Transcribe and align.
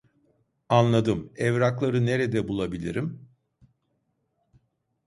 Anladım, 0.69 1.33
evrakları 1.35 2.05
nerede 2.05 2.47
bulabilirim? 2.47 3.29